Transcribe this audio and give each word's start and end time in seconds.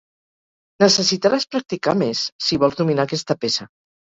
Necessitaràs 0.83 1.45
practicar 1.57 1.95
més 2.01 2.23
si 2.47 2.61
vols 2.65 2.81
dominar 2.81 3.07
aquesta 3.07 3.39
peça. 3.45 3.71